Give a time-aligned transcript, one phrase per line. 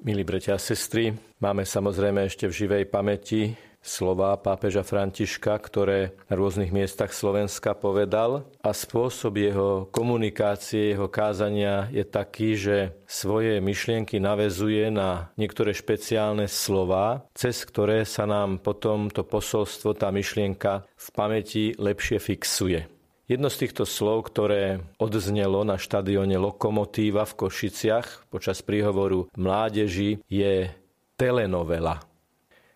[0.00, 1.12] Milí bratia a sestry,
[1.44, 3.52] máme samozrejme ešte v živej pamäti
[3.84, 11.92] slova pápeža Františka, ktoré na rôznych miestach Slovenska povedal a spôsob jeho komunikácie, jeho kázania
[11.92, 19.12] je taký, že svoje myšlienky navezuje na niektoré špeciálne slova, cez ktoré sa nám potom
[19.12, 22.99] to posolstvo, tá myšlienka v pamäti lepšie fixuje.
[23.30, 30.66] Jedno z týchto slov, ktoré odznelo na štadióne Lokomotíva v Košiciach počas príhovoru mládeži, je
[31.14, 32.02] telenovela.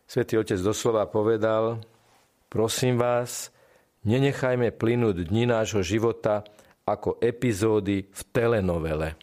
[0.07, 1.83] Svetý Otec doslova povedal,
[2.47, 3.51] prosím vás,
[4.07, 6.47] nenechajme plynúť dni nášho života
[6.87, 9.19] ako epizódy v telenovele.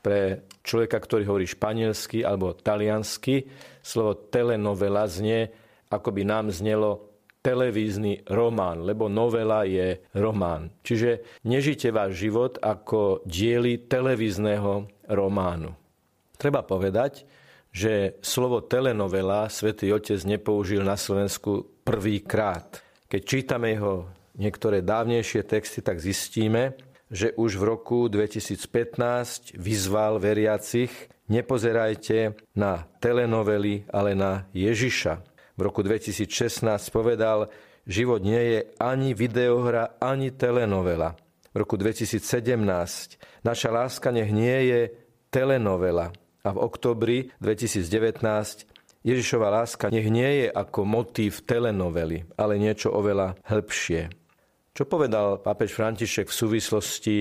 [0.00, 3.52] Pre človeka, ktorý hovorí španielsky alebo taliansky,
[3.84, 5.52] slovo telenovela znie,
[5.92, 7.09] ako by nám znelo
[7.40, 10.68] televízny román, lebo novela je román.
[10.84, 15.72] Čiže nežite váš život ako diely televízneho románu.
[16.36, 17.24] Treba povedať,
[17.70, 22.82] že slovo telenovela svätý Otec nepoužil na Slovensku prvýkrát.
[23.08, 26.76] Keď čítame jeho niektoré dávnejšie texty, tak zistíme,
[27.10, 30.90] že už v roku 2015 vyzval veriacich
[31.30, 35.22] nepozerajte na telenovely, ale na Ježiša.
[35.54, 37.50] V roku 2016 povedal,
[37.88, 41.16] život nie je ani videohra, ani telenovela.
[41.50, 42.22] V roku 2017
[43.42, 44.80] naša láska nech nie je
[45.30, 48.24] telenovela, a v oktobri 2019
[49.00, 54.12] Ježišova láska nech nie je ako motív telenovely, ale niečo oveľa hĺbšie.
[54.76, 57.18] Čo povedal pápež František v súvislosti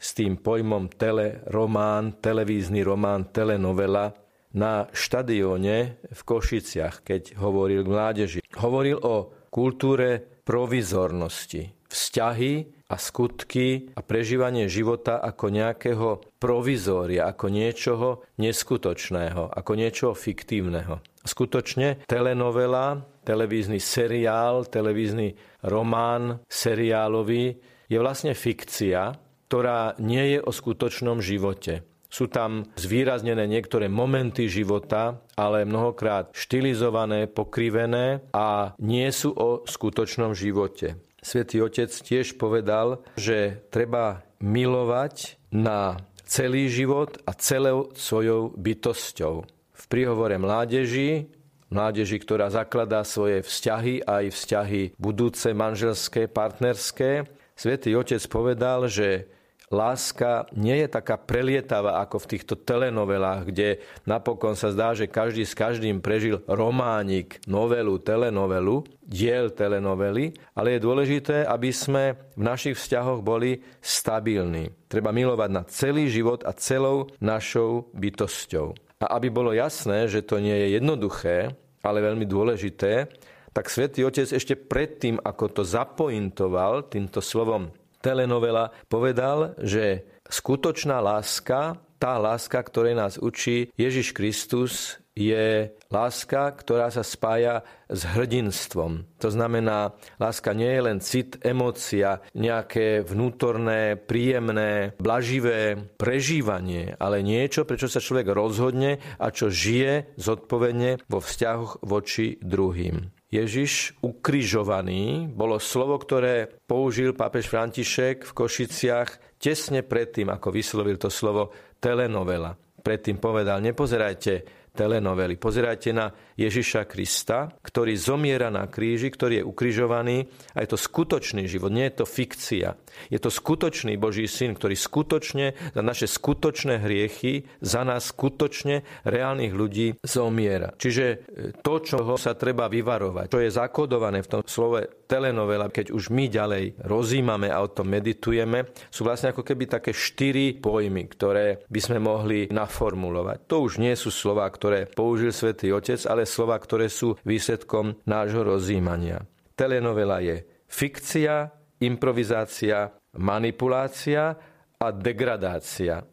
[0.00, 4.10] s tým pojmom teleromán, televízny román, telenovela
[4.54, 8.40] na štadióne v Košiciach, keď hovoril k mládeži.
[8.58, 16.08] Hovoril o kultúre provizornosti, vzťahy a skutky a prežívanie života ako nejakého
[16.42, 18.08] provizória, ako niečoho
[18.42, 20.98] neskutočného, ako niečoho fiktívneho.
[21.22, 29.14] Skutočne telenovela, televízny seriál, televízny román seriálový je vlastne fikcia,
[29.50, 31.82] ktorá nie je o skutočnom živote.
[32.10, 40.34] Sú tam zvýraznené niektoré momenty života, ale mnohokrát štilizované, pokrivené a nie sú o skutočnom
[40.34, 40.98] živote.
[41.22, 49.46] Svetý Otec tiež povedal, že treba milovať na celý život a celou svojou bytosťou.
[49.70, 51.30] V príhovore mládeži,
[51.70, 59.28] mládeži, ktorá zakladá svoje vzťahy, aj vzťahy budúce, manželské, partnerské, Svetý Otec povedal, že
[59.70, 65.46] láska nie je taká prelietavá ako v týchto telenovelách, kde napokon sa zdá, že každý
[65.46, 72.74] s každým prežil románik, novelu, telenovelu, diel telenovely, ale je dôležité, aby sme v našich
[72.74, 74.74] vzťahoch boli stabilní.
[74.90, 78.74] Treba milovať na celý život a celou našou bytosťou.
[79.00, 83.08] A aby bolo jasné, že to nie je jednoduché, ale veľmi dôležité,
[83.50, 91.80] tak svätý Otec ešte predtým, ako to zapointoval týmto slovom telenovela povedal, že skutočná láska,
[92.00, 97.60] tá láska, ktorej nás učí Ježiš Kristus, je láska, ktorá sa spája
[97.92, 99.04] s hrdinstvom.
[99.20, 107.68] To znamená, láska nie je len cit, emócia, nejaké vnútorné, príjemné, blaživé prežívanie, ale niečo,
[107.68, 113.19] prečo sa človek rozhodne a čo žije zodpovedne vo vzťahoch voči druhým.
[113.30, 121.06] Ježiš ukrižovaný bolo slovo, ktoré použil pápež František v Košiciach tesne predtým, ako vyslovil to
[121.06, 122.58] slovo telenovela.
[122.82, 125.36] Predtým povedal, nepozerajte telenovely.
[125.36, 131.44] Pozerajte na Ježiša Krista, ktorý zomiera na kríži, ktorý je ukrižovaný a je to skutočný
[131.44, 132.68] život, nie je to fikcia.
[133.12, 139.52] Je to skutočný Boží syn, ktorý skutočne za naše skutočné hriechy, za nás skutočne reálnych
[139.52, 140.72] ľudí zomiera.
[140.74, 141.16] Čiže e,
[141.60, 146.30] to, čo sa treba vyvarovať, čo je zakodované v tom slove telenovela, keď už my
[146.30, 151.80] ďalej rozímame a o tom meditujeme, sú vlastne ako keby také štyri pojmy, ktoré by
[151.82, 153.50] sme mohli naformulovať.
[153.50, 158.44] To už nie sú slova, ktoré použil svätý Otec, ale slova, ktoré sú výsledkom nášho
[158.44, 159.24] rozímania.
[159.56, 161.48] Telenovela je fikcia,
[161.80, 164.36] improvizácia, manipulácia
[164.76, 166.04] a degradácia.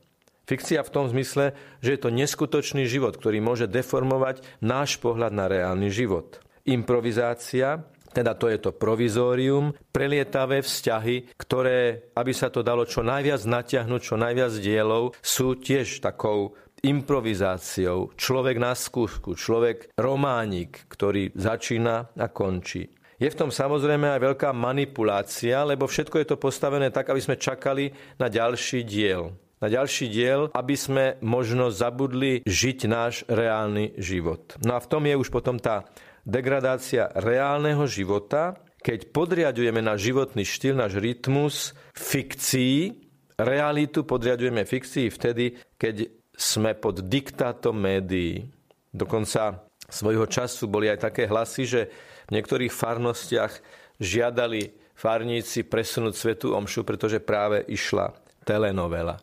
[0.48, 1.52] Fikcia v tom zmysle,
[1.84, 6.40] že je to neskutočný život, ktorý môže deformovať náš pohľad na reálny život.
[6.64, 7.84] Improvizácia
[8.18, 14.02] teda to je to provizórium, prelietavé vzťahy, ktoré, aby sa to dalo čo najviac natiahnuť,
[14.02, 18.14] čo najviac dielov, sú tiež takou improvizáciou.
[18.14, 22.90] Človek na skúšku, človek románik, ktorý začína a končí.
[23.18, 27.42] Je v tom samozrejme aj veľká manipulácia, lebo všetko je to postavené tak, aby sme
[27.42, 27.90] čakali
[28.22, 29.34] na ďalší diel.
[29.58, 34.54] na ďalší diel, aby sme možno zabudli žiť náš reálny život.
[34.62, 35.90] No a v tom je už potom tá
[36.22, 42.94] degradácia reálneho života, keď podriadujeme náš životný štýl, náš rytmus fikcii,
[43.42, 48.46] realitu podriadujeme fikcii vtedy, keď sme pod diktátom médií.
[48.94, 51.82] Dokonca svojho času boli aj také hlasy, že
[52.30, 53.54] v niektorých farnostiach
[53.98, 58.14] žiadali farníci presunúť svetu omšu, pretože práve išla
[58.46, 59.18] telenovela.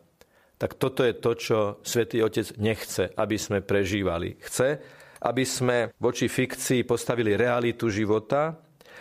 [0.58, 4.38] Tak toto je to, čo svätý Otec nechce, aby sme prežívali.
[4.38, 4.78] Chce,
[5.22, 8.54] aby sme voči fikcii postavili realitu života,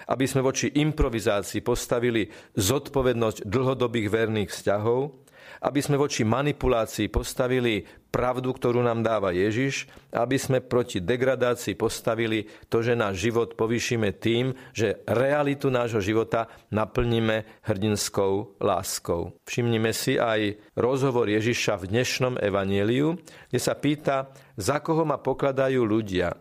[0.09, 2.27] aby sme voči improvizácii postavili
[2.57, 5.01] zodpovednosť dlhodobých verných vzťahov,
[5.63, 7.79] aby sme voči manipulácii postavili
[8.13, 14.13] pravdu, ktorú nám dáva Ježiš, aby sme proti degradácii postavili to, že náš život povýšime
[14.13, 19.33] tým, že realitu nášho života naplníme hrdinskou láskou.
[19.49, 23.17] Všimnime si aj rozhovor Ježiša v dnešnom evanieliu,
[23.49, 26.37] kde sa pýta, za koho ma pokladajú ľudia.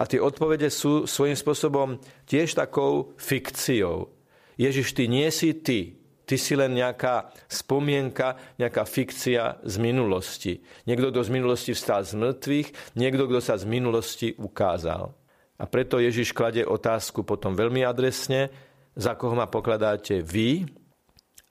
[0.00, 4.08] A tie odpovede sú svojím spôsobom tiež takou fikciou.
[4.56, 10.62] Ježiš, ty nie si ty, Ty si len nejaká spomienka, nejaká fikcia z minulosti.
[10.86, 15.10] Niekto, kto z minulosti vstal z mŕtvych, niekto, kto sa z minulosti ukázal.
[15.58, 18.50] A preto Ježiš kladie otázku potom veľmi adresne,
[18.94, 20.66] za koho ma pokladáte vy?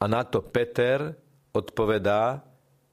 [0.02, 1.16] A na to Peter
[1.52, 2.42] odpovedá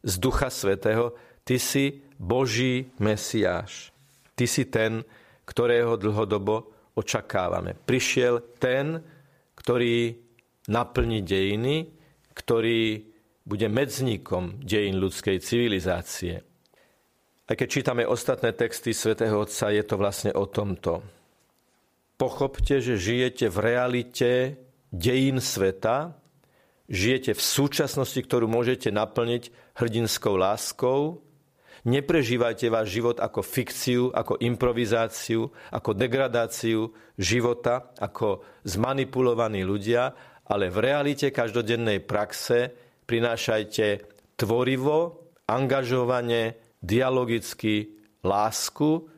[0.03, 3.95] z Ducha Svetého, ty si Boží Mesiáš.
[4.35, 5.03] Ty si ten,
[5.49, 7.75] ktorého dlhodobo očakávame.
[7.75, 9.01] Prišiel ten,
[9.57, 10.28] ktorý
[10.69, 11.77] naplniť dejiny,
[12.37, 13.09] ktorý
[13.49, 16.45] bude medzníkom dejín ľudskej civilizácie.
[17.49, 21.01] A keď čítame ostatné texty svätého Otca, je to vlastne o tomto.
[22.21, 24.31] Pochopte, že žijete v realite
[24.93, 26.13] dejín sveta,
[26.93, 31.25] žijete v súčasnosti, ktorú môžete naplniť hrdinskou láskou,
[31.89, 40.13] neprežívajte váš život ako fikciu, ako improvizáciu, ako degradáciu života, ako zmanipulovaní ľudia,
[40.49, 42.73] ale v realite každodennej praxe
[43.05, 43.87] prinášajte
[44.41, 49.09] tvorivo, angažovane, dialogicky lásku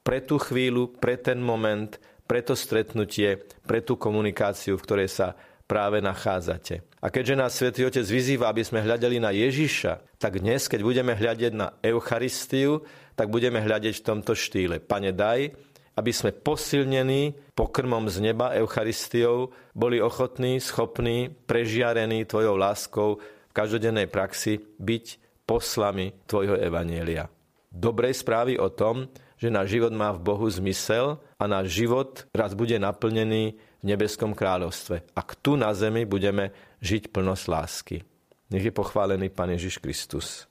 [0.00, 1.90] pre tú chvíľu, pre ten moment,
[2.24, 5.28] pre to stretnutie, pre tú komunikáciu, v ktorej sa
[5.70, 6.82] práve nachádzate.
[7.00, 11.14] A keďže nás Svetý Otec vyzýva, aby sme hľadeli na Ježiša, tak dnes, keď budeme
[11.14, 12.82] hľadiť na Eucharistiu,
[13.14, 14.82] tak budeme hľadiť v tomto štýle.
[14.82, 15.54] Pane, daj,
[15.96, 24.06] aby sme posilnení pokrmom z neba Eucharistiou boli ochotní, schopní, prežiarení Tvojou láskou v každodennej
[24.06, 25.04] praxi byť
[25.44, 27.26] poslami Tvojho Evanielia.
[27.70, 29.10] Dobrej správy o tom,
[29.40, 34.36] že náš život má v Bohu zmysel a náš život raz bude naplnený v nebeskom
[34.36, 35.16] kráľovstve.
[35.16, 36.52] Ak tu na zemi budeme
[36.84, 37.96] žiť plnosť lásky.
[38.52, 40.44] Nech je pochválený Pán Ježiš Kristus.